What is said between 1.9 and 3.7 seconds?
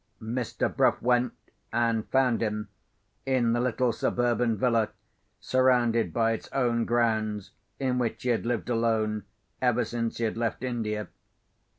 found him, in the